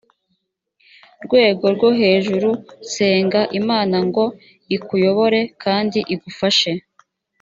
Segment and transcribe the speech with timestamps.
[1.25, 2.49] rwego rwo hejuru
[2.93, 4.23] senga imana ngo
[4.75, 6.71] ikuyobore kandi igufashe